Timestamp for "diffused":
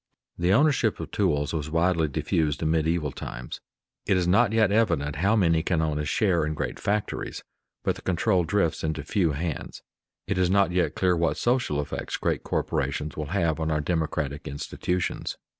2.07-2.63